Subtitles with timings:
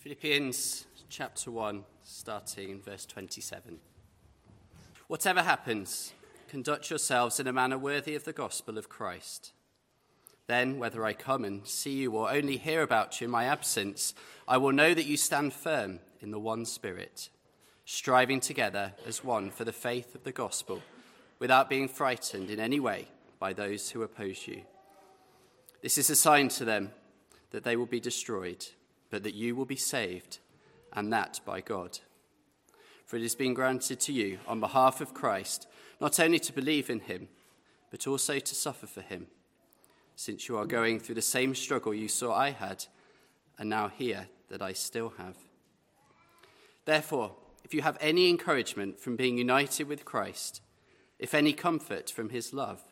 [0.00, 3.80] Philippians chapter 1, starting in verse 27.
[5.08, 6.12] Whatever happens,
[6.46, 9.52] conduct yourselves in a manner worthy of the gospel of Christ.
[10.46, 14.14] Then, whether I come and see you or only hear about you in my absence,
[14.46, 17.28] I will know that you stand firm in the one Spirit,
[17.84, 20.80] striving together as one for the faith of the gospel,
[21.40, 23.08] without being frightened in any way
[23.40, 24.62] by those who oppose you.
[25.82, 26.92] This is a sign to them
[27.50, 28.64] that they will be destroyed
[29.10, 30.38] but that you will be saved,
[30.92, 31.98] and that by God.
[33.06, 35.66] For it has been granted to you on behalf of Christ
[36.00, 37.28] not only to believe in him,
[37.90, 39.26] but also to suffer for him,
[40.14, 42.84] since you are going through the same struggle you saw I had,
[43.58, 45.36] and now hear that I still have.
[46.84, 50.62] Therefore, if you have any encouragement from being united with Christ,
[51.18, 52.82] if any comfort from his love,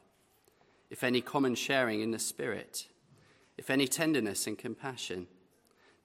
[0.90, 2.86] if any common sharing in the Spirit,
[3.56, 5.28] if any tenderness and compassion,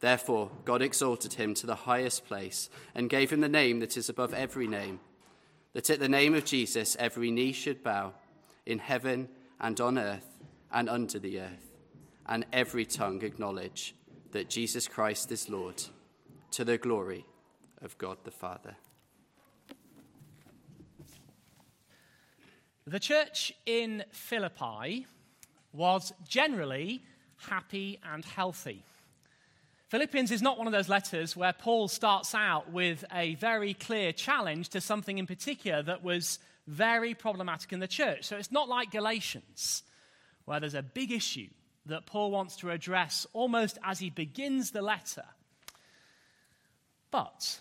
[0.00, 4.08] Therefore, God exalted him to the highest place and gave him the name that is
[4.08, 5.00] above every name,
[5.74, 8.14] that at the name of Jesus every knee should bow
[8.64, 9.28] in heaven
[9.60, 10.38] and on earth
[10.72, 11.70] and under the earth,
[12.26, 13.94] and every tongue acknowledge
[14.32, 15.82] that Jesus Christ is Lord,
[16.52, 17.26] to the glory
[17.82, 18.76] of God the Father.
[22.86, 25.06] The church in Philippi
[25.72, 27.02] was generally
[27.36, 28.84] happy and healthy.
[29.90, 34.12] Philippians is not one of those letters where Paul starts out with a very clear
[34.12, 38.24] challenge to something in particular that was very problematic in the church.
[38.24, 39.82] So it's not like Galatians,
[40.44, 41.48] where there's a big issue
[41.86, 45.24] that Paul wants to address almost as he begins the letter.
[47.10, 47.58] But,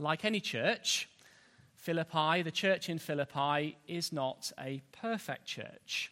[0.00, 1.08] like any church,
[1.76, 6.10] Philippi, the church in Philippi, is not a perfect church.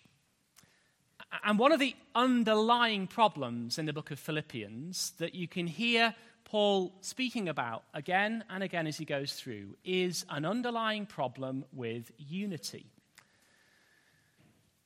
[1.44, 6.14] And one of the underlying problems in the book of Philippians that you can hear
[6.44, 12.10] Paul speaking about again and again as he goes through is an underlying problem with
[12.16, 12.86] unity.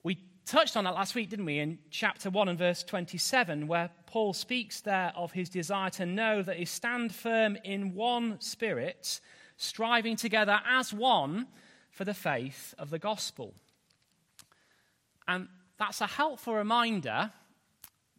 [0.03, 3.91] We touched on that last week, didn't we, in chapter 1 and verse 27, where
[4.07, 9.21] Paul speaks there of his desire to know that he stand firm in one spirit,
[9.57, 11.47] striving together as one
[11.91, 13.55] for the faith of the gospel.
[15.29, 15.47] And
[15.83, 17.33] that's a helpful reminder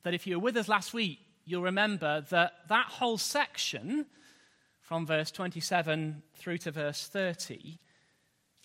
[0.04, 4.06] that if you were with us last week, you'll remember that that whole section
[4.82, 7.80] from verse 27 through to verse 30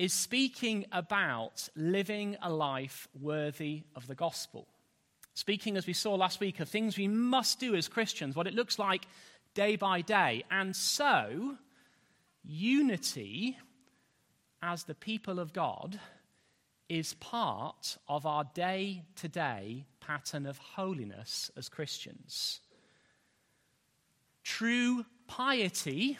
[0.00, 4.66] is speaking about living a life worthy of the gospel.
[5.34, 8.54] Speaking, as we saw last week, of things we must do as Christians, what it
[8.54, 9.06] looks like
[9.54, 10.42] day by day.
[10.50, 11.56] And so,
[12.42, 13.58] unity
[14.60, 16.00] as the people of God
[16.88, 22.60] is part of our day to day pattern of holiness as Christians.
[24.42, 26.18] True piety,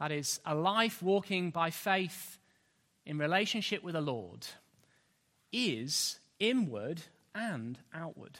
[0.00, 2.38] that is, a life walking by faith
[3.04, 4.46] in relationship with the Lord,
[5.52, 7.02] is inward
[7.34, 8.38] and outward.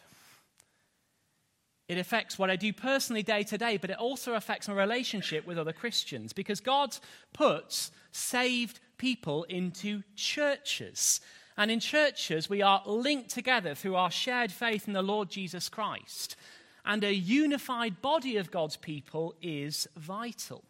[1.88, 5.46] It affects what I do personally day to day, but it also affects my relationship
[5.46, 6.96] with other Christians because God
[7.34, 11.20] puts saved people into churches.
[11.56, 15.68] And in churches, we are linked together through our shared faith in the Lord Jesus
[15.68, 16.36] Christ.
[16.84, 20.64] And a unified body of God's people is vital.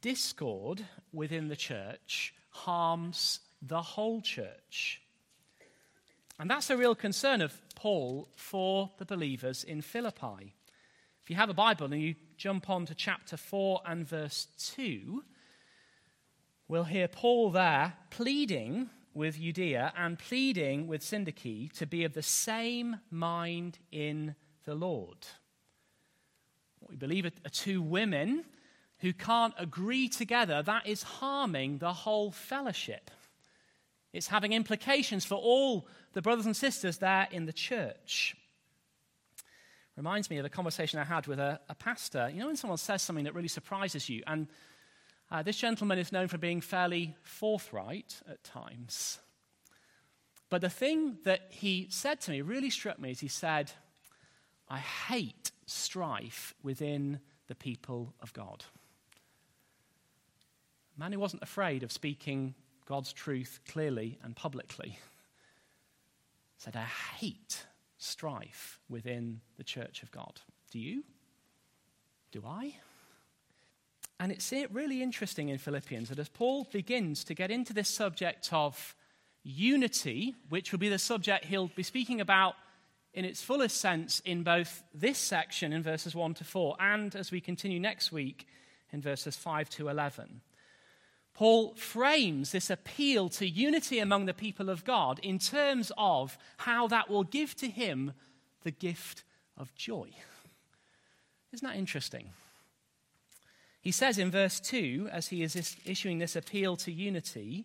[0.00, 5.02] Discord within the church harms the whole church.
[6.38, 10.54] And that's a real concern of Paul for the believers in Philippi.
[11.22, 15.22] If you have a Bible and you jump on to chapter 4 and verse 2,
[16.66, 22.22] we'll hear Paul there pleading with Euodia and pleading with Syntyche to be of the
[22.22, 24.34] same mind in
[24.64, 25.26] the Lord.
[26.78, 28.44] What we believe are two women
[28.98, 33.10] who can't agree together, that is harming the whole fellowship.
[34.12, 38.36] It's having implications for all the brothers and sisters there in the church.
[39.96, 42.30] Reminds me of a conversation I had with a, a pastor.
[42.32, 44.48] You know, when someone says something that really surprises you, and
[45.30, 49.18] uh, this gentleman is known for being fairly forthright at times.
[50.48, 53.70] But the thing that he said to me really struck me is he said,
[54.68, 58.64] I hate strife within the people of God.
[60.96, 62.54] A man who wasn't afraid of speaking
[62.86, 64.98] God's truth clearly and publicly
[66.58, 66.86] said, I
[67.18, 67.66] hate
[67.98, 70.40] strife within the church of God.
[70.72, 71.04] Do you?
[72.32, 72.74] Do I?
[74.20, 78.50] And it's really interesting in Philippians that as Paul begins to get into this subject
[78.52, 78.94] of
[79.42, 82.54] unity, which will be the subject he'll be speaking about
[83.14, 87.30] in its fullest sense in both this section in verses 1 to 4 and as
[87.30, 88.46] we continue next week
[88.92, 90.42] in verses 5 to 11.
[91.32, 96.86] Paul frames this appeal to unity among the people of God in terms of how
[96.88, 98.12] that will give to him
[98.64, 99.24] the gift
[99.56, 100.10] of joy.
[101.54, 102.28] Isn't that interesting?
[103.80, 107.64] He says in verse 2, as he is issuing this appeal to unity,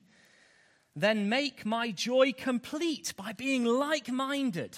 [0.96, 4.78] then make my joy complete by being like minded.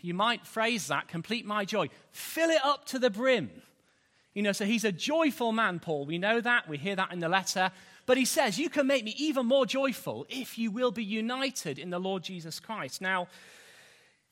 [0.00, 3.50] You might phrase that complete my joy, fill it up to the brim.
[4.32, 6.06] You know, so he's a joyful man, Paul.
[6.06, 6.68] We know that.
[6.68, 7.70] We hear that in the letter.
[8.04, 11.78] But he says, You can make me even more joyful if you will be united
[11.78, 13.00] in the Lord Jesus Christ.
[13.00, 13.28] Now,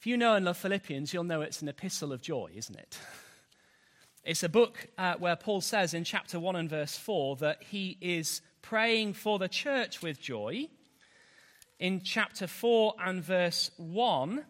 [0.00, 2.98] if you know and love Philippians, you'll know it's an epistle of joy, isn't it?
[4.24, 7.98] It's a book uh, where Paul says in chapter 1 and verse 4 that he
[8.00, 10.68] is praying for the church with joy.
[11.80, 14.44] In chapter 4 and verse 1,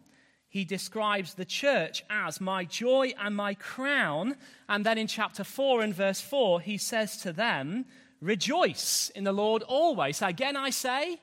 [0.47, 4.35] he describes the church as my joy and my crown.
[4.69, 7.85] And then in chapter 4 and verse 4, he says to them,
[8.21, 10.21] Rejoice in the Lord always.
[10.21, 11.19] Again, I say,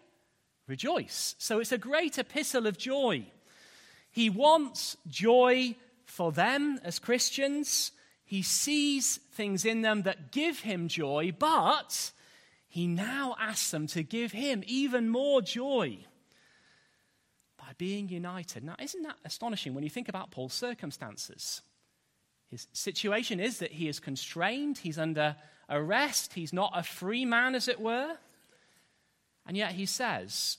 [0.66, 1.36] Rejoice.
[1.38, 3.26] So it's a great epistle of joy.
[4.10, 7.92] He wants joy for them as Christians.
[8.30, 12.12] He sees things in them that give him joy, but
[12.68, 16.06] he now asks them to give him even more joy
[17.58, 18.62] by being united.
[18.62, 21.62] Now, isn't that astonishing when you think about Paul's circumstances?
[22.48, 25.34] His situation is that he is constrained, he's under
[25.68, 28.16] arrest, he's not a free man, as it were.
[29.44, 30.58] And yet he says,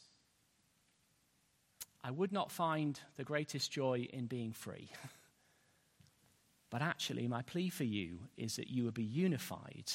[2.04, 4.92] I would not find the greatest joy in being free.
[6.72, 9.92] but actually, my plea for you is that you would be unified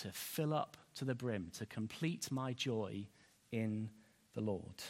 [0.00, 3.06] to fill up to the brim, to complete my joy
[3.52, 3.88] in
[4.34, 4.82] the Lord.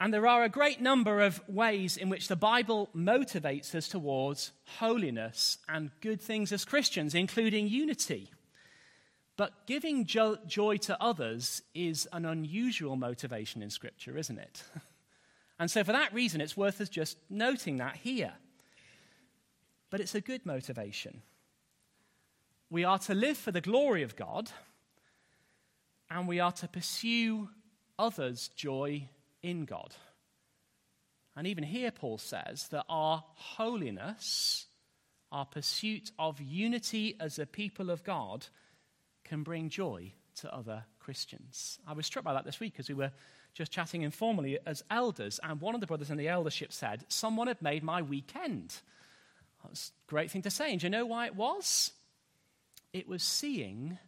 [0.00, 4.50] And there are a great number of ways in which the Bible motivates us towards
[4.78, 8.30] holiness and good things as Christians, including unity.
[9.36, 14.64] But giving jo- joy to others is an unusual motivation in Scripture, isn't it?
[15.60, 18.32] and so, for that reason, it's worth us just noting that here.
[19.94, 21.22] But it's a good motivation.
[22.68, 24.50] We are to live for the glory of God,
[26.10, 27.48] and we are to pursue
[27.96, 29.08] others' joy
[29.40, 29.94] in God.
[31.36, 34.66] And even here, Paul says that our holiness,
[35.30, 38.48] our pursuit of unity as a people of God,
[39.22, 41.78] can bring joy to other Christians.
[41.86, 43.12] I was struck by that this week as we were
[43.54, 47.46] just chatting informally as elders, and one of the brothers in the eldership said, Someone
[47.46, 48.74] had made my weekend.
[49.64, 50.70] That's a great thing to say.
[50.70, 51.92] And do you know why it was?
[52.94, 53.98] it was seeing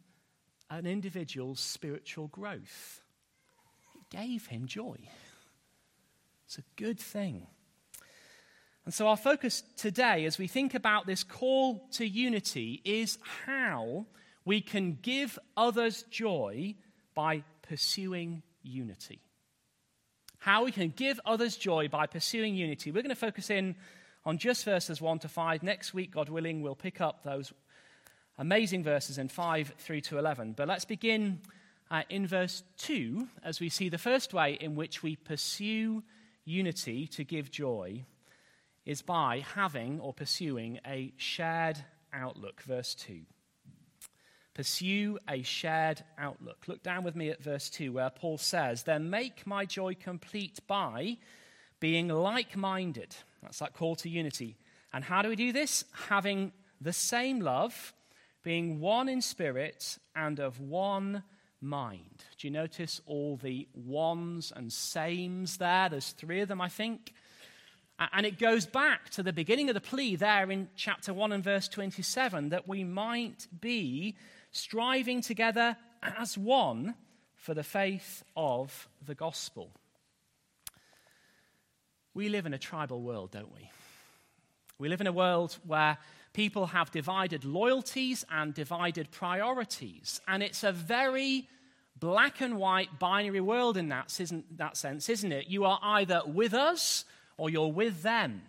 [0.70, 3.02] an individual's spiritual growth.
[3.96, 4.96] It gave him joy.
[6.46, 7.48] It's a good thing.
[8.84, 14.06] And so, our focus today, as we think about this call to unity, is how
[14.44, 16.76] we can give others joy
[17.16, 19.20] by pursuing unity.
[20.38, 22.92] How we can give others joy by pursuing unity.
[22.92, 23.74] We're going to focus in
[24.26, 25.62] on just verses 1 to 5.
[25.62, 27.52] Next week, God willing, we'll pick up those
[28.36, 30.54] amazing verses in 5 through to 11.
[30.56, 31.40] But let's begin
[31.90, 36.02] uh, in verse 2 as we see the first way in which we pursue
[36.44, 38.04] unity to give joy
[38.84, 41.78] is by having or pursuing a shared
[42.12, 42.62] outlook.
[42.62, 43.20] Verse 2.
[44.54, 46.64] Pursue a shared outlook.
[46.66, 50.58] Look down with me at verse 2 where Paul says, Then make my joy complete
[50.66, 51.18] by
[51.78, 53.14] being like minded.
[53.46, 54.56] That's that call to unity.
[54.92, 55.84] And how do we do this?
[56.08, 57.94] Having the same love
[58.42, 61.22] being one in spirit and of one
[61.60, 62.24] mind.
[62.38, 65.88] Do you notice all the ones and sames there?
[65.88, 67.12] There's three of them, I think.
[68.12, 71.44] And it goes back to the beginning of the plea there in chapter 1 and
[71.44, 74.16] verse 27 that we might be
[74.50, 76.96] striving together as one
[77.36, 79.70] for the faith of the gospel.
[82.16, 83.70] We live in a tribal world, don't we?
[84.78, 85.98] We live in a world where
[86.32, 90.18] people have divided loyalties and divided priorities.
[90.26, 91.46] And it's a very
[92.00, 94.18] black and white binary world in that,
[94.52, 95.48] that sense, isn't it?
[95.48, 97.04] You are either with us
[97.36, 98.40] or you're with them.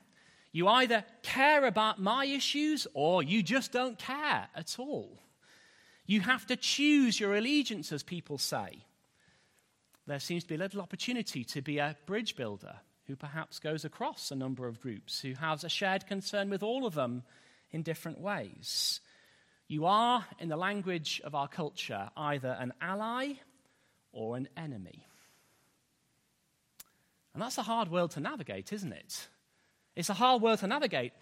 [0.53, 5.19] You either care about my issues or you just don't care at all.
[6.05, 8.85] You have to choose your allegiance, as people say.
[10.05, 12.77] There seems to be little opportunity to be a bridge builder
[13.07, 16.85] who perhaps goes across a number of groups, who has a shared concern with all
[16.85, 17.23] of them
[17.71, 18.99] in different ways.
[19.67, 23.33] You are, in the language of our culture, either an ally
[24.11, 25.05] or an enemy.
[27.33, 29.27] And that's a hard world to navigate, isn't it?
[29.95, 31.13] It's a hard world to navigate.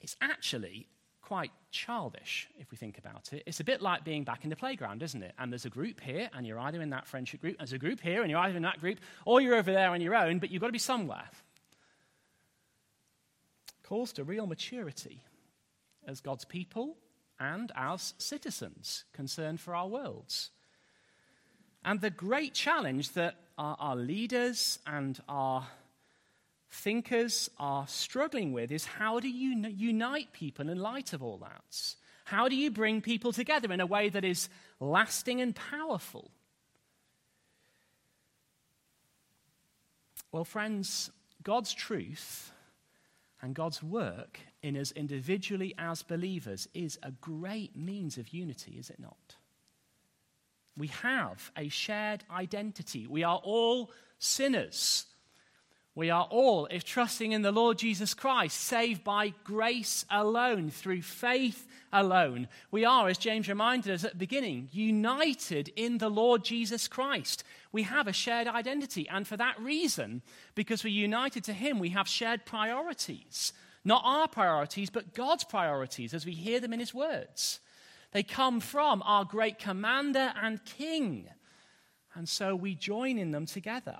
[0.00, 0.88] It's actually
[1.28, 3.42] quite childish if we think about it.
[3.44, 5.34] It's a bit like being back in the playground, isn't it?
[5.38, 8.00] And there's a group here, and you're either in that friendship group, there's a group
[8.00, 10.50] here, and you're either in that group, or you're over there on your own, but
[10.50, 11.28] you've got to be somewhere.
[13.82, 15.22] Calls to real maturity
[16.06, 16.96] as God's people
[17.38, 20.50] and as citizens concerned for our worlds.
[21.84, 25.66] And the great challenge that our, our leaders and our
[26.70, 31.94] thinkers are struggling with is how do you unite people in light of all that?
[32.24, 34.48] How do you bring people together in a way that is
[34.80, 36.30] lasting and powerful?
[40.30, 41.10] Well, friends,
[41.42, 42.52] God's truth
[43.40, 48.90] and God's work in us individually as believers is a great means of unity, is
[48.90, 49.36] it not?
[50.76, 53.06] We have a shared identity.
[53.06, 55.06] We are all sinners
[55.98, 61.02] we are all, if trusting in the Lord Jesus Christ, saved by grace alone, through
[61.02, 62.46] faith alone.
[62.70, 67.42] We are, as James reminded us at the beginning, united in the Lord Jesus Christ.
[67.72, 69.08] We have a shared identity.
[69.08, 70.22] And for that reason,
[70.54, 73.52] because we're united to Him, we have shared priorities.
[73.84, 77.58] Not our priorities, but God's priorities as we hear them in His words.
[78.12, 81.26] They come from our great commander and king.
[82.14, 83.98] And so we join in them together.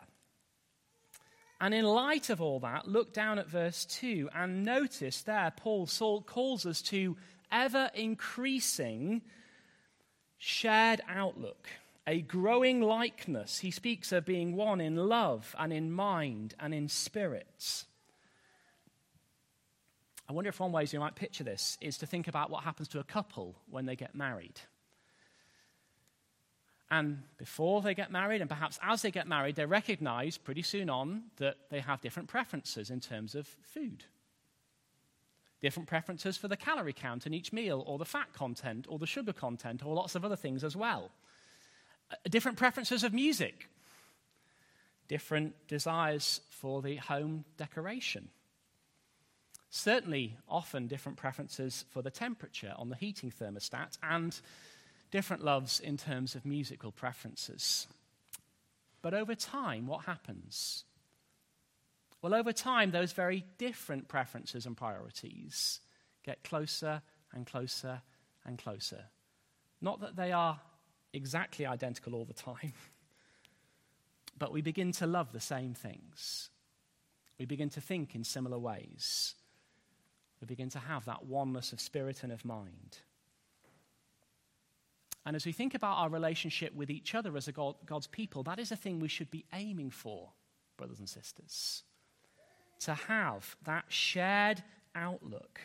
[1.60, 5.88] And in light of all that, look down at verse 2 and notice there, Paul
[6.22, 7.16] calls us to
[7.50, 9.22] ever increasing
[10.36, 11.68] shared outlook,
[12.06, 13.58] a growing likeness.
[13.58, 17.86] He speaks of being one in love and in mind and in spirits.
[20.28, 22.88] I wonder if one way you might picture this is to think about what happens
[22.88, 24.60] to a couple when they get married.
[26.90, 30.88] And before they get married, and perhaps as they get married, they recognize pretty soon
[30.88, 34.04] on that they have different preferences in terms of food.
[35.60, 39.06] Different preferences for the calorie count in each meal, or the fat content, or the
[39.06, 41.10] sugar content, or lots of other things as well.
[42.10, 43.68] Uh, different preferences of music.
[45.08, 48.28] Different desires for the home decoration.
[49.70, 54.40] Certainly, often different preferences for the temperature on the heating thermostat and
[55.10, 57.86] different loves in terms of musical preferences.
[59.02, 60.84] But over time, what happens?
[62.20, 65.80] Well, over time, those very different preferences and priorities
[66.24, 68.02] get closer and closer
[68.44, 69.04] and closer.
[69.80, 70.60] Not that they are
[71.12, 72.72] exactly identical all the time,
[74.38, 76.50] but we begin to love the same things.
[77.38, 79.34] We begin to think in similar ways.
[80.40, 82.98] We begin to have that oneness of spirit and of mind.
[85.26, 88.58] And as we think about our relationship with each other as God, God's people, that
[88.58, 90.30] is a thing we should be aiming for,
[90.76, 91.82] brothers and sisters.
[92.80, 94.62] To have that shared
[94.94, 95.60] outlook,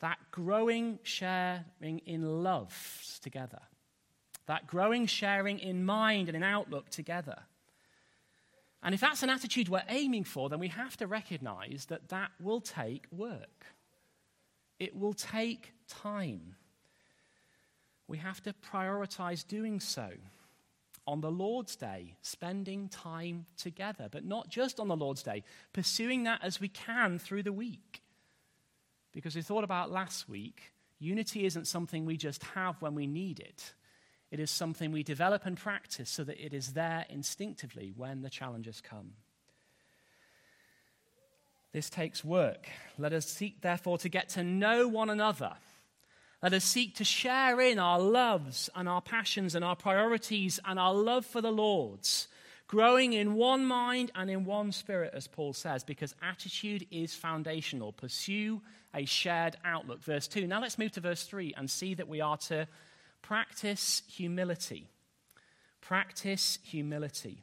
[0.00, 3.60] that growing sharing in love together,
[4.46, 7.38] that growing sharing in mind and in outlook together.
[8.82, 12.30] And if that's an attitude we're aiming for, then we have to recognize that that
[12.40, 13.66] will take work.
[14.78, 16.54] It will take time
[18.08, 20.08] we have to prioritize doing so.
[21.06, 26.24] On the Lord's Day, spending time together, but not just on the Lord's Day, pursuing
[26.24, 28.02] that as we can through the week.
[29.12, 33.40] Because we thought about last week, unity isn't something we just have when we need
[33.40, 33.72] it.
[34.30, 38.28] It is something we develop and practice so that it is there instinctively when the
[38.28, 39.12] challenges come.
[41.72, 42.68] This takes work.
[42.98, 45.54] Let us seek, therefore, to get to know one another
[46.42, 50.78] let us seek to share in our loves and our passions and our priorities and
[50.78, 52.28] our love for the Lord's,
[52.68, 57.92] growing in one mind and in one spirit, as Paul says, because attitude is foundational.
[57.92, 58.60] Pursue
[58.94, 60.02] a shared outlook.
[60.04, 60.46] Verse 2.
[60.46, 62.68] Now let's move to verse 3 and see that we are to
[63.20, 64.88] practice humility.
[65.80, 67.42] Practice humility.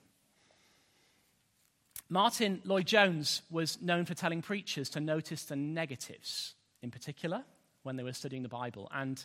[2.07, 7.43] Martyn Lloyd-Jones was known for telling preachers to notice the negatives, in particular,
[7.85, 8.89] when they were studying the Bible.
[8.93, 9.23] And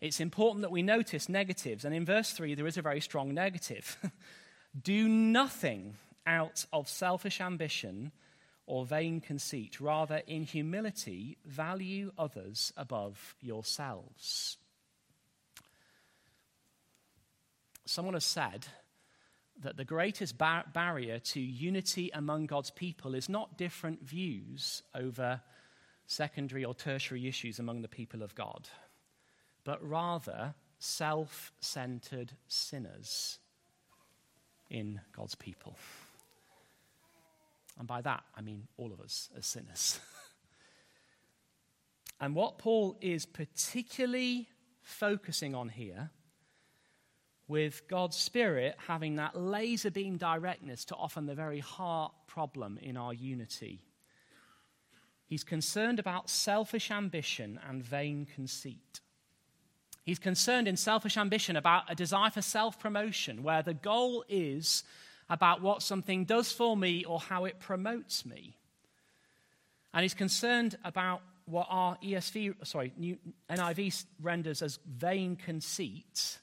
[0.00, 1.84] it's important that we notice negatives.
[1.84, 3.96] And in verse 3, there is a very strong negative.
[4.82, 5.96] Do nothing
[6.26, 8.12] out of selfish ambition
[8.66, 9.80] or vain conceit.
[9.80, 14.58] Rather, in humility, value others above yourselves.
[17.86, 18.66] Someone has said
[19.62, 25.40] that the greatest bar- barrier to unity among God's people is not different views over
[26.06, 28.68] secondary or tertiary issues among the people of God,
[29.64, 33.38] but rather self centered sinners
[34.70, 35.76] in God's people.
[37.78, 40.00] And by that, I mean all of us as sinners.
[42.20, 44.48] and what Paul is particularly
[44.82, 46.10] focusing on here
[47.48, 52.96] with God's Spirit having that laser beam directness to often the very heart problem in
[52.96, 53.82] our unity.
[55.26, 59.00] He's concerned about selfish ambition and vain conceit.
[60.04, 64.84] He's concerned in selfish ambition about a desire for self promotion, where the goal is
[65.28, 68.56] about what something does for me or how it promotes me.
[69.92, 72.92] And he's concerned about what our ESV, sorry,
[73.50, 76.38] NIV renders as vain conceit,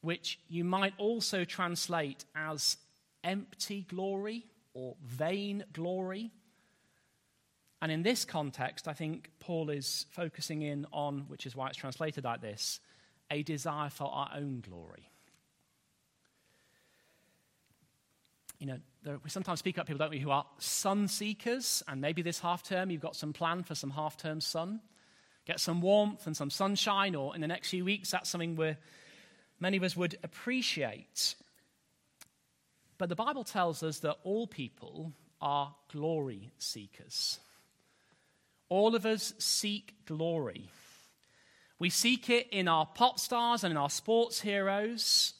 [0.00, 2.76] which you might also translate as
[3.22, 4.44] empty glory
[4.74, 6.30] or vain glory.
[7.82, 11.76] And in this context, I think Paul is focusing in on, which is why it's
[11.76, 12.78] translated like this,
[13.28, 15.10] a desire for our own glory.
[18.60, 22.00] You know, there, we sometimes speak up people, don't we, who are sun seekers, and
[22.00, 24.80] maybe this half term you've got some plan for some half term sun.
[25.44, 28.78] Get some warmth and some sunshine, or in the next few weeks, that's something we're
[29.58, 31.34] many of us would appreciate.
[32.96, 37.40] But the Bible tells us that all people are glory seekers.
[38.72, 40.70] All of us seek glory.
[41.78, 45.34] We seek it in our pop stars and in our sports heroes.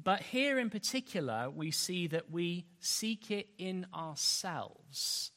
[0.00, 5.32] But here in particular, we see that we seek it in ourselves.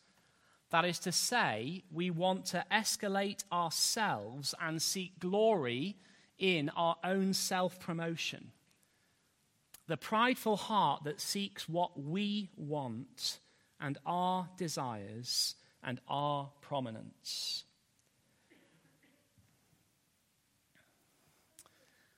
[0.69, 5.97] That is to say, we want to escalate ourselves and seek glory
[6.37, 8.51] in our own self promotion.
[9.87, 13.39] The prideful heart that seeks what we want
[13.79, 17.65] and our desires and our prominence.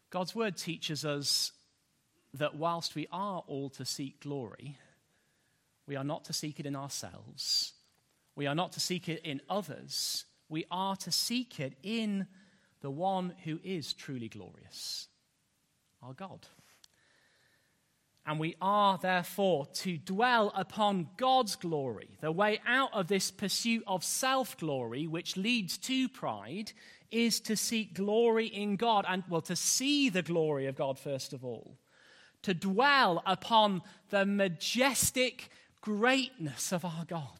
[0.09, 1.51] God's word teaches us
[2.33, 4.77] that whilst we are all to seek glory,
[5.87, 7.73] we are not to seek it in ourselves.
[8.35, 10.25] We are not to seek it in others.
[10.49, 12.27] We are to seek it in
[12.81, 15.07] the one who is truly glorious,
[16.01, 16.47] our God.
[18.27, 22.09] And we are therefore to dwell upon God's glory.
[22.21, 26.71] The way out of this pursuit of self glory, which leads to pride,
[27.11, 31.33] is to seek glory in God and, well, to see the glory of God first
[31.33, 31.77] of all.
[32.41, 35.49] To dwell upon the majestic
[35.81, 37.39] greatness of our God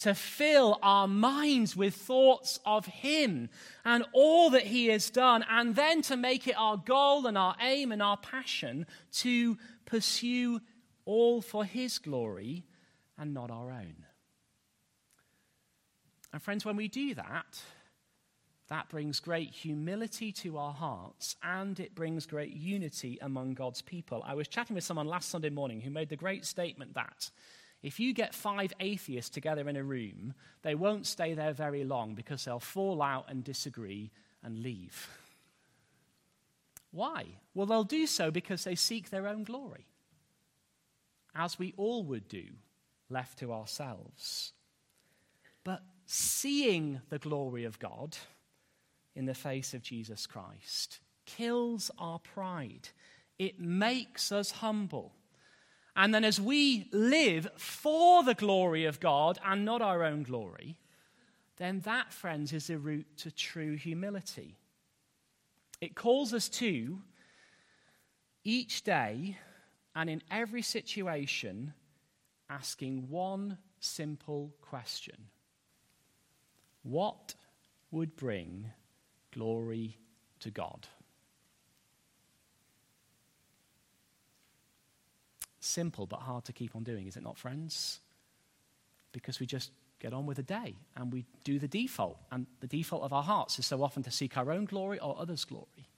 [0.00, 3.48] to fill our minds with thoughts of Him
[3.84, 7.56] and all that He has done, and then to make it our goal and our
[7.60, 10.60] aim and our passion to pursue
[11.04, 12.64] all for His glory
[13.16, 14.04] and not our own.
[16.32, 17.62] And, friends, when we do that,
[18.68, 24.22] that brings great humility to our hearts and it brings great unity among God's people.
[24.26, 27.30] I was chatting with someone last Sunday morning who made the great statement that
[27.84, 32.14] if you get five atheists together in a room, they won't stay there very long
[32.14, 34.10] because they'll fall out and disagree
[34.42, 35.06] and leave.
[36.92, 37.26] Why?
[37.52, 39.86] Well, they'll do so because they seek their own glory,
[41.34, 42.44] as we all would do,
[43.10, 44.52] left to ourselves.
[45.62, 48.16] But seeing the glory of God
[49.14, 52.88] in the face of Jesus Christ kills our pride,
[53.38, 55.12] it makes us humble.
[55.96, 60.76] And then as we live for the glory of God and not our own glory,
[61.56, 64.56] then that, friends, is the route to true humility.
[65.80, 67.00] It calls us to
[68.42, 69.38] each day
[69.94, 71.74] and in every situation
[72.50, 75.28] asking one simple question
[76.82, 77.34] What
[77.90, 78.70] would bring
[79.32, 79.98] glory
[80.40, 80.88] to God?
[85.64, 88.00] Simple but hard to keep on doing, is it not, friends?
[89.12, 92.18] Because we just get on with the day and we do the default.
[92.30, 95.16] And the default of our hearts is so often to seek our own glory or
[95.18, 95.88] others' glory.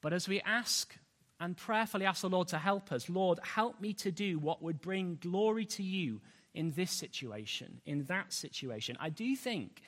[0.00, 0.96] But as we ask
[1.38, 4.80] and prayerfully ask the Lord to help us, Lord, help me to do what would
[4.80, 6.20] bring glory to you
[6.54, 9.80] in this situation, in that situation, I do think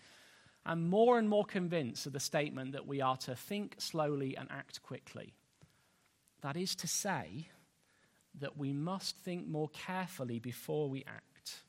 [0.66, 4.50] I'm more and more convinced of the statement that we are to think slowly and
[4.50, 5.34] act quickly.
[6.40, 7.48] That is to say,
[8.40, 11.60] that we must think more carefully before we act,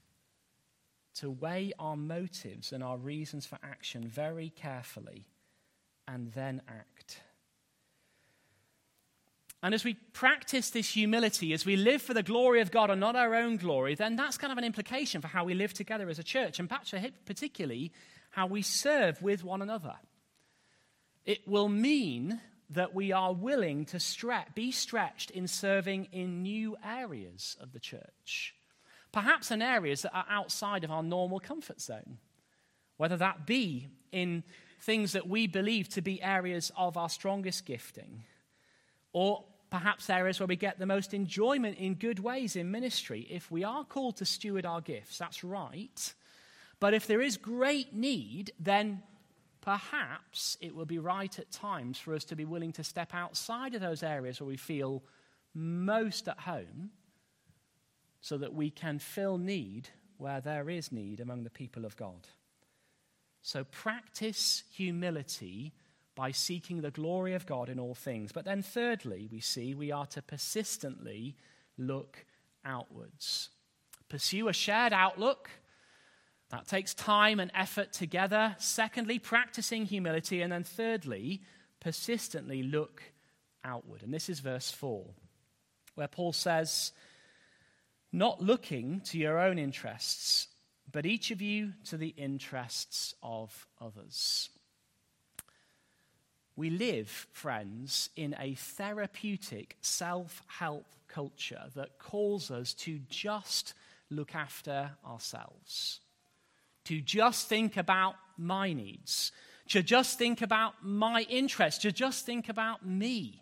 [1.16, 5.26] to weigh our motives and our reasons for action very carefully,
[6.08, 7.22] and then act.
[9.64, 13.00] And as we practice this humility, as we live for the glory of God and
[13.00, 16.08] not our own glory, then that's kind of an implication for how we live together
[16.10, 16.70] as a church, and
[17.26, 17.92] particularly
[18.30, 19.96] how we serve with one another.
[21.26, 22.40] It will mean
[22.76, 27.80] that we are willing to stre- be stretched in serving in new areas of the
[27.80, 28.56] church,
[29.12, 32.18] perhaps in areas that are outside of our normal comfort zone,
[32.98, 34.44] whether that be in
[34.82, 38.24] things that we believe to be areas of our strongest gifting,
[39.14, 43.28] or perhaps areas where we get the most enjoyment in good ways in ministry.
[43.30, 46.14] If we are called to steward our gifts, that's right.
[46.80, 49.02] But if there is great need, then
[49.66, 53.74] perhaps it will be right at times for us to be willing to step outside
[53.74, 55.04] of those areas where we feel
[55.56, 56.92] most at home
[58.22, 62.28] so that we can fill need where there is need among the people of God.
[63.42, 65.74] So practice humility
[66.14, 68.32] by seeking the glory of God in all things.
[68.32, 71.36] But then, thirdly, we see we are to persistently
[71.78, 72.26] look
[72.64, 73.50] outwards.
[74.10, 75.50] Pursue a shared outlook.
[76.50, 78.56] That takes time and effort together.
[78.60, 80.42] Secondly, practicing humility.
[80.42, 81.42] And then, thirdly,
[81.80, 83.02] persistently look
[83.64, 84.04] outward.
[84.04, 85.06] And this is verse 4,
[85.96, 86.92] where Paul says,
[88.12, 90.48] Not looking to your own interests,
[90.92, 94.50] but each of you to the interests of others.
[96.56, 103.74] We live, friends, in a therapeutic self help culture that calls us to just
[104.10, 106.00] look after ourselves,
[106.86, 109.32] to just think about my needs,
[109.70, 113.42] to just think about my interests, to just think about me.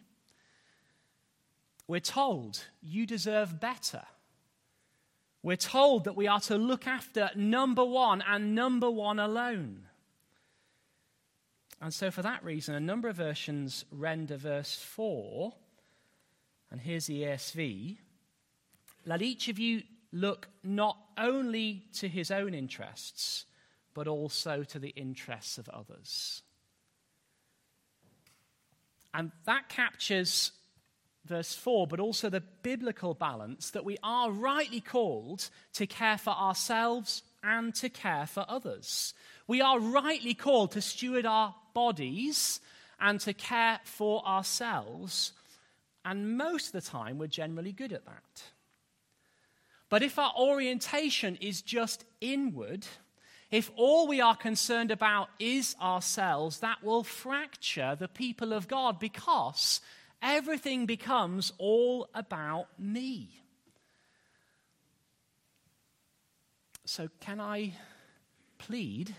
[1.88, 4.04] We're told you deserve better.
[5.42, 9.88] We're told that we are to look after number one and number one alone.
[11.82, 15.54] And so, for that reason, a number of versions render verse 4,
[16.72, 17.98] and here's the ESV
[19.06, 23.46] let each of you look not only to his own interests,
[23.94, 26.44] but also to the interests of others.
[29.14, 30.52] And that captures
[31.26, 36.32] verse 4, but also the biblical balance that we are rightly called to care for
[36.32, 39.14] ourselves and to care for others.
[39.48, 42.60] We are rightly called to steward our bodies
[43.00, 45.34] and to care for ourselves,
[46.06, 48.44] and most of the time we're generally good at that.
[49.94, 52.88] But if our orientation is just inward,
[53.52, 58.98] if all we are concerned about is ourselves, that will fracture the people of God
[58.98, 59.82] because
[60.20, 63.40] everything becomes all about me.
[66.86, 67.74] So, can I
[68.58, 69.16] plead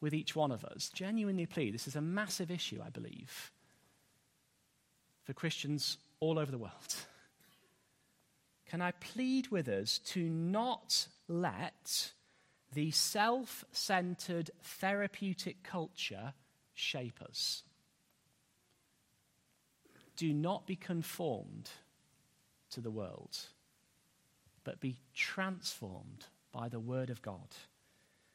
[0.00, 1.74] with each one of us, genuinely plead.
[1.74, 3.52] This is a massive issue, I believe,
[5.24, 7.06] for Christians all over the world.
[8.68, 12.12] Can I plead with us to not let
[12.72, 16.34] the self centered therapeutic culture
[16.74, 17.62] shape us?
[20.16, 21.70] Do not be conformed
[22.70, 23.38] to the world,
[24.64, 27.48] but be transformed by the Word of God.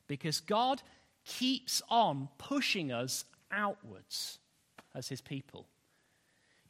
[0.08, 0.82] Because God
[1.26, 4.40] keeps on pushing us outwards
[4.94, 5.66] as his people.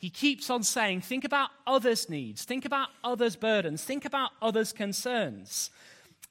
[0.01, 4.73] He keeps on saying, think about others' needs, think about others' burdens, think about others'
[4.73, 5.69] concerns.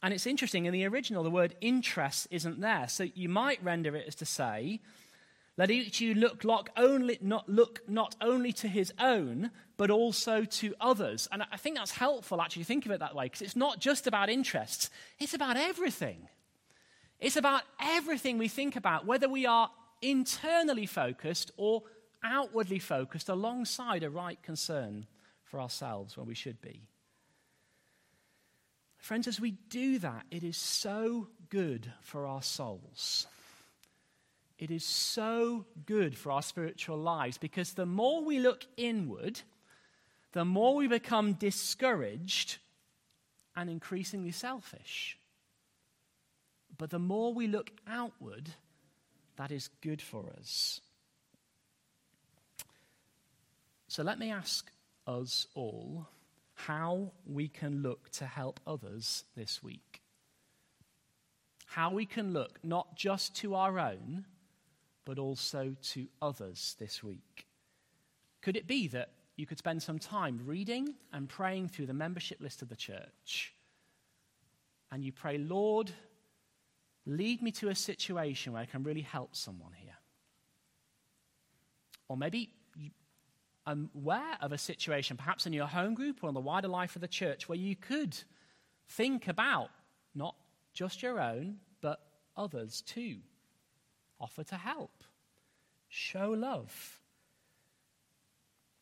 [0.03, 2.89] And it's interesting, in the original, the word interest isn't there.
[2.89, 4.81] So you might render it as to say,
[5.57, 10.43] let each you look, look, only, not, look not only to his own, but also
[10.43, 11.29] to others.
[11.31, 14.09] And I think that's helpful, actually, think of it that way, because it's not just
[14.09, 16.27] about interests, it's about everything.
[17.21, 19.71] It's about everything we think about, whether we are
[20.03, 21.85] internally focused or
[22.23, 25.07] outwardly focused alongside a right concern
[25.45, 26.89] for ourselves when we should be.
[28.99, 33.27] Friends, as we do that, it is so good for our souls.
[34.59, 39.41] It is so good for our spiritual lives because the more we look inward,
[40.33, 42.59] the more we become discouraged
[43.57, 45.17] and increasingly selfish.
[46.77, 48.51] But the more we look outward,
[49.37, 50.83] that is good for us.
[53.91, 54.71] So let me ask
[55.09, 56.07] us all
[56.55, 60.01] how we can look to help others this week.
[61.67, 64.27] How we can look not just to our own,
[65.05, 67.49] but also to others this week.
[68.43, 72.41] Could it be that you could spend some time reading and praying through the membership
[72.41, 73.53] list of the church?
[74.93, 75.91] And you pray, Lord,
[77.07, 79.99] lead me to a situation where I can really help someone here.
[82.07, 82.51] Or maybe
[83.71, 87.03] aware of a situation, perhaps in your home group or in the wider life of
[87.03, 88.17] the church, where you could
[88.89, 89.71] think about
[90.15, 90.35] not
[90.73, 92.01] just your own, but
[92.37, 93.17] others too.
[94.21, 95.05] Offer to help,
[95.89, 97.01] show love.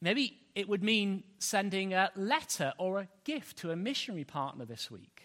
[0.01, 4.91] Maybe it would mean sending a letter or a gift to a missionary partner this
[4.91, 5.23] week.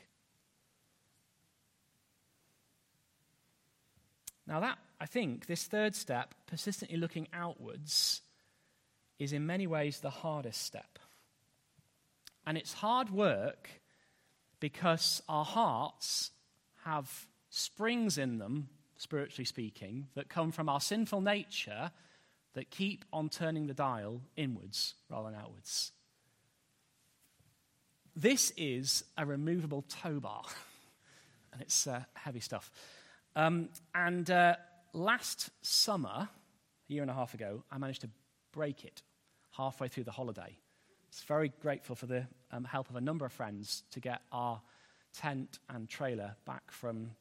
[4.45, 8.21] Now, that, I think, this third step, persistently looking outwards,
[9.23, 10.99] is in many ways the hardest step.
[12.45, 13.69] And it's hard work
[14.59, 16.31] because our hearts
[16.83, 21.91] have springs in them, spiritually speaking, that come from our sinful nature
[22.53, 25.91] that keep on turning the dial inwards rather than outwards.
[28.15, 30.43] This is a removable tow bar,
[31.53, 32.69] and it's uh, heavy stuff.
[33.35, 34.57] Um, and uh,
[34.91, 38.09] last summer, a year and a half ago, I managed to
[38.51, 39.01] break it
[39.55, 40.41] halfway through the holiday.
[40.41, 44.21] I was very grateful for the um, help of a number of friends to get
[44.31, 44.61] our
[45.13, 47.11] tent and trailer back from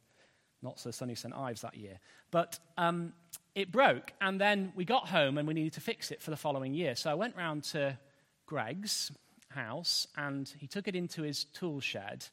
[0.63, 1.35] not so sunny St.
[1.35, 1.99] Ives that year.
[2.31, 3.13] But um,
[3.55, 6.37] it broke, and then we got home and we needed to fix it for the
[6.37, 6.95] following year.
[6.95, 7.99] So I went round to
[8.47, 9.13] Greg's
[9.49, 12.27] house and he took it into his tool shed.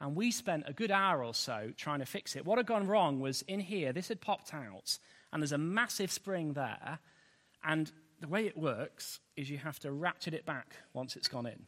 [0.00, 2.46] And we spent a good hour or so trying to fix it.
[2.46, 4.98] What had gone wrong was in here, this had popped out,
[5.32, 7.00] and there's a massive spring there.
[7.62, 11.46] And the way it works is you have to ratchet it back once it's gone
[11.46, 11.66] in.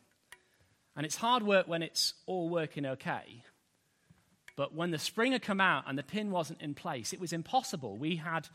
[0.94, 3.42] And it's hard work when it's all working okay.
[4.56, 7.32] But when the spring had come out and the pin wasn't in place, it was
[7.32, 7.96] impossible.
[7.96, 8.48] We had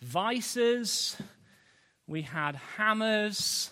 [0.00, 1.16] vices,
[2.08, 3.70] we had hammers,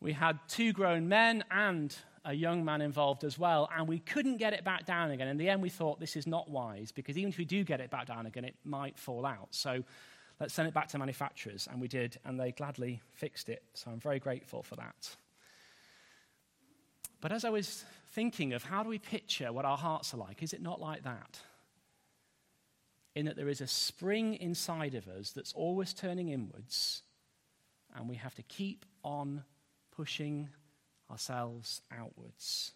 [0.00, 1.96] we had two grown men and
[2.26, 5.28] a young man involved as well, and we couldn't get it back down again.
[5.28, 7.80] In the end, we thought this is not wise because even if we do get
[7.80, 9.48] it back down again, it might fall out.
[9.52, 9.82] So
[10.40, 11.68] let's send it back to manufacturers.
[11.70, 13.62] And we did, and they gladly fixed it.
[13.74, 15.16] So I'm very grateful for that.
[17.20, 20.42] But as I was thinking of how do we picture what our hearts are like,
[20.42, 21.38] is it not like that?
[23.14, 27.02] In that there is a spring inside of us that's always turning inwards,
[27.94, 29.42] and we have to keep on
[29.94, 30.48] pushing
[31.10, 32.72] ourselves outwards.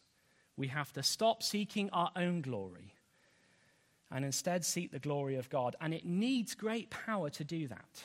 [0.56, 2.93] We have to stop seeking our own glory
[4.14, 5.74] and instead seek the glory of God.
[5.80, 8.04] And it needs great power to do that.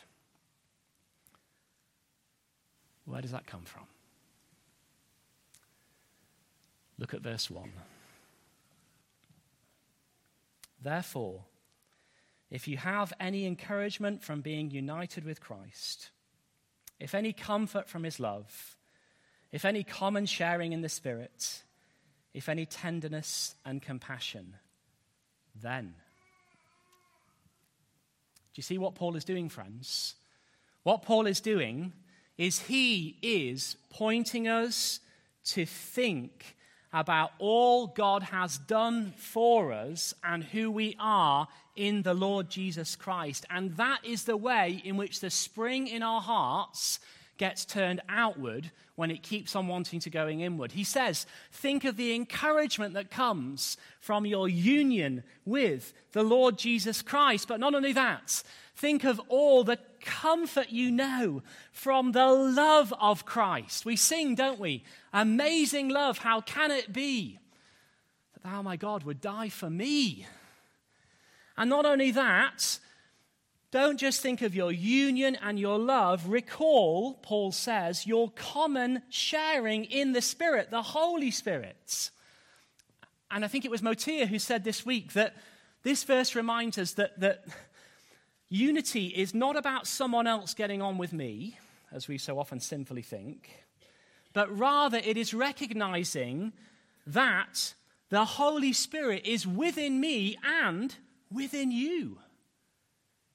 [3.05, 3.83] Where does that come from?
[6.97, 7.71] Look at verse 1.
[10.81, 11.43] Therefore,
[12.49, 16.09] if you have any encouragement from being united with Christ,
[16.99, 18.75] if any comfort from his love,
[19.51, 21.61] if any common sharing in the Spirit,
[22.33, 24.55] if any tenderness and compassion,
[25.61, 25.93] then.
[28.53, 30.15] Do you see what Paul is doing, friends?
[30.83, 31.93] What Paul is doing
[32.37, 34.99] is he is pointing us
[35.45, 36.55] to think
[36.91, 42.95] about all God has done for us and who we are in the Lord Jesus
[42.95, 43.45] Christ.
[43.49, 46.99] And that is the way in which the spring in our hearts
[47.39, 50.73] gets turned outward when it keeps on wanting to going inward.
[50.73, 57.01] He says, think of the encouragement that comes from your union with the Lord Jesus
[57.01, 57.47] Christ.
[57.47, 58.43] But not only that,
[58.75, 63.85] think of all the comfort you know from the love of Christ.
[63.85, 64.83] We sing, don't we?
[65.13, 67.39] Amazing love, how can it be
[68.33, 70.27] that thou, my God, would die for me?
[71.57, 72.79] And not only that,
[73.71, 76.27] don't just think of your union and your love.
[76.27, 82.09] Recall, Paul says, your common sharing in the Spirit, the Holy Spirit.
[83.29, 85.35] And I think it was Motia who said this week that
[85.83, 87.45] this verse reminds us that, that
[88.49, 91.57] unity is not about someone else getting on with me,
[91.91, 93.51] as we so often sinfully think,
[94.33, 96.53] but rather it is recognizing
[97.05, 97.73] that
[98.09, 100.95] the Holy Spirit is within me and
[101.31, 102.17] within you.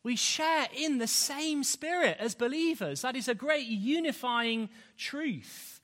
[0.05, 3.03] We share in the same spirit as believers.
[3.03, 5.81] That is a great unifying truth.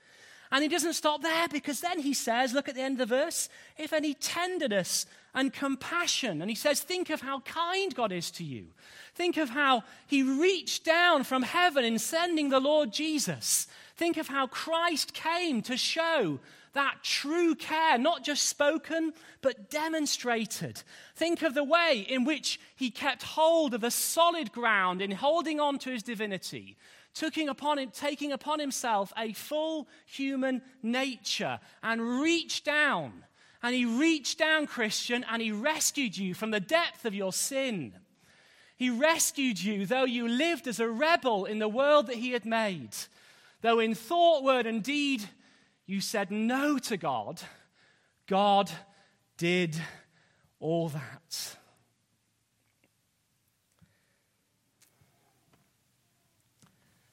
[0.52, 3.16] And he doesn't stop there because then he says, look at the end of the
[3.16, 6.42] verse, if any tenderness and compassion.
[6.42, 8.66] And he says, think of how kind God is to you.
[9.14, 13.68] Think of how he reached down from heaven in sending the Lord Jesus.
[14.00, 16.40] Think of how Christ came to show
[16.72, 20.82] that true care, not just spoken, but demonstrated.
[21.16, 25.60] Think of the way in which he kept hold of the solid ground in holding
[25.60, 26.78] on to his divinity
[27.12, 33.24] taking upon, him, taking upon himself a full human nature and reached down.
[33.62, 37.92] And he reached down, Christian, and he rescued you from the depth of your sin.
[38.78, 42.46] He rescued you, though you lived as a rebel in the world that he had
[42.46, 42.96] made.
[43.62, 45.22] Though in thought, word, and deed
[45.86, 47.42] you said no to God,
[48.26, 48.70] God
[49.36, 49.76] did
[50.60, 51.56] all that.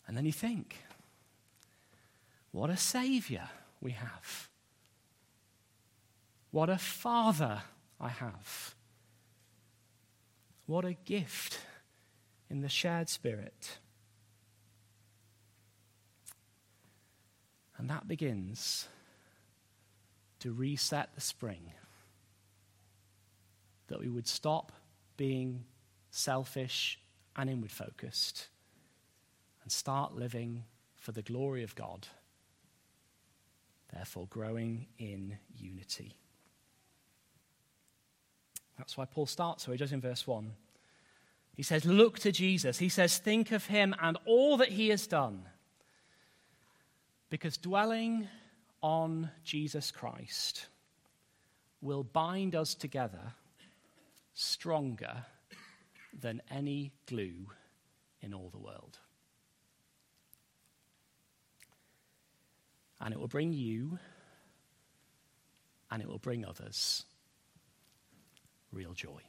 [0.07, 0.77] And then you think,
[2.51, 3.49] what a Savior
[3.81, 4.49] we have.
[6.51, 7.63] What a Father
[7.99, 8.75] I have.
[10.65, 11.59] What a gift
[12.49, 13.79] in the shared Spirit.
[17.77, 18.87] And that begins
[20.39, 21.71] to reset the spring.
[23.87, 24.71] That we would stop
[25.15, 25.63] being
[26.09, 26.99] selfish
[27.35, 28.47] and inward focused
[29.63, 30.63] and start living
[30.95, 32.07] for the glory of God,
[33.93, 36.15] therefore, growing in unity.
[38.77, 40.51] That's why Paul starts so he does in verse 1.
[41.53, 42.77] He says, Look to Jesus.
[42.77, 45.43] He says, Think of him and all that he has done.
[47.29, 48.27] Because dwelling
[48.81, 50.67] on Jesus Christ
[51.81, 53.33] will bind us together
[54.33, 55.25] stronger
[56.19, 57.47] than any glue
[58.21, 58.99] in all the world.
[63.01, 63.99] and it will bring you
[65.91, 67.05] and it will bring others
[68.71, 69.21] real joy.